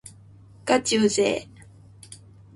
[0.65, 1.65] がちうぜぇ